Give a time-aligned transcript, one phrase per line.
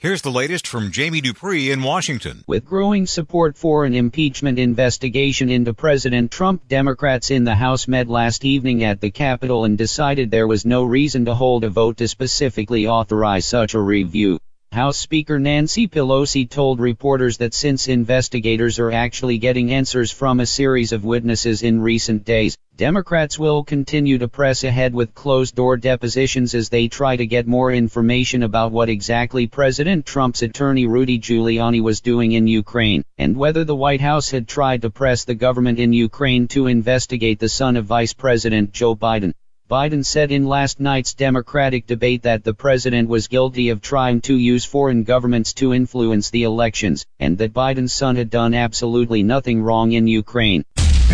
[0.00, 2.44] Here's the latest from Jamie Dupree in Washington.
[2.46, 8.06] With growing support for an impeachment investigation into President Trump, Democrats in the House met
[8.06, 11.96] last evening at the Capitol and decided there was no reason to hold a vote
[11.96, 14.38] to specifically authorize such a review.
[14.78, 20.46] House Speaker Nancy Pelosi told reporters that since investigators are actually getting answers from a
[20.46, 26.54] series of witnesses in recent days, Democrats will continue to press ahead with closed-door depositions
[26.54, 31.82] as they try to get more information about what exactly President Trump's attorney Rudy Giuliani
[31.82, 35.80] was doing in Ukraine, and whether the White House had tried to press the government
[35.80, 39.32] in Ukraine to investigate the son of Vice President Joe Biden.
[39.68, 44.34] Biden said in last night's Democratic debate that the president was guilty of trying to
[44.34, 49.60] use foreign governments to influence the elections, and that Biden's son had done absolutely nothing
[49.60, 50.64] wrong in Ukraine.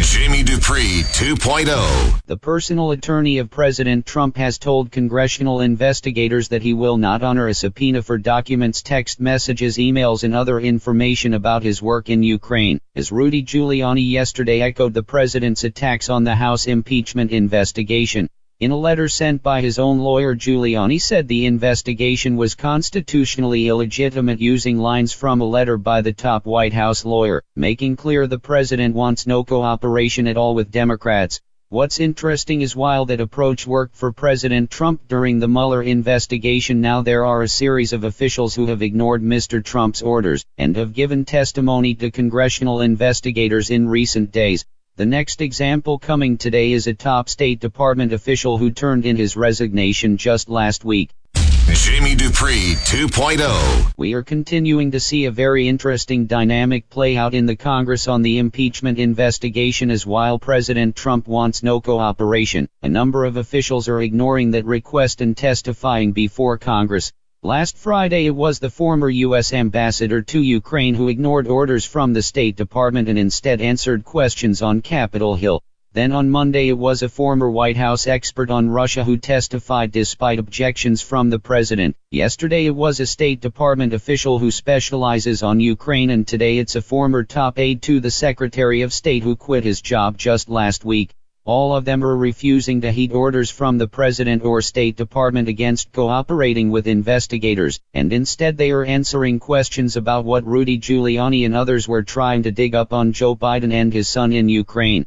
[0.02, 2.20] Jamie Dupree 2.0.
[2.26, 7.48] The personal attorney of President Trump has told congressional investigators that he will not honor
[7.48, 12.80] a subpoena for documents, text messages, emails, and other information about his work in Ukraine,
[12.94, 18.28] as Rudy Giuliani yesterday echoed the president's attacks on the House impeachment investigation.
[18.64, 24.40] In a letter sent by his own lawyer Giuliani said the investigation was constitutionally illegitimate
[24.40, 28.94] using lines from a letter by the top White House lawyer, making clear the president
[28.94, 31.42] wants no cooperation at all with Democrats.
[31.68, 37.02] What's interesting is while that approach worked for President Trump during the Mueller investigation now
[37.02, 39.62] there are a series of officials who have ignored Mr.
[39.62, 44.64] Trump's orders and have given testimony to congressional investigators in recent days.
[44.96, 49.36] The next example coming today is a top State Department official who turned in his
[49.36, 51.10] resignation just last week.
[51.34, 53.92] Jamie Dupree 2.0.
[53.96, 58.22] We are continuing to see a very interesting dynamic play out in the Congress on
[58.22, 64.00] the impeachment investigation as while President Trump wants no cooperation, a number of officials are
[64.00, 67.12] ignoring that request and testifying before Congress.
[67.46, 69.52] Last Friday it was the former U.S.
[69.52, 74.80] ambassador to Ukraine who ignored orders from the State Department and instead answered questions on
[74.80, 75.62] Capitol Hill.
[75.92, 80.38] Then on Monday it was a former White House expert on Russia who testified despite
[80.38, 81.96] objections from the president.
[82.10, 86.80] Yesterday it was a State Department official who specializes on Ukraine and today it's a
[86.80, 91.14] former top aide to the Secretary of State who quit his job just last week.
[91.46, 95.92] All of them are refusing to heed orders from the President or State Department against
[95.92, 101.86] cooperating with investigators, and instead they are answering questions about what Rudy Giuliani and others
[101.86, 105.04] were trying to dig up on Joe Biden and his son in Ukraine.